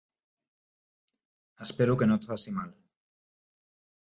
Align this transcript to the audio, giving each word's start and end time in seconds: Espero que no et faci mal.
Espero 1.67 1.99
que 2.01 2.09
no 2.09 2.19
et 2.21 2.27
faci 2.31 2.55
mal. 2.57 2.73